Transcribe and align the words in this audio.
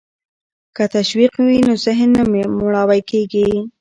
که 0.75 0.83
تشویق 0.95 1.33
وي 1.45 1.57
نو 1.67 1.73
ذهن 1.85 2.09
نه 2.17 2.23
مړاوی 2.61 3.01
کیږي. 3.09 3.47